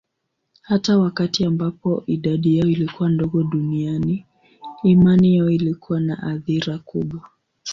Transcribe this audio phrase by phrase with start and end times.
[0.61, 4.25] Hata wakati ambapo idadi yao ilikuwa ndogo duniani,
[4.83, 7.29] imani yao ilikuwa na athira kubwa.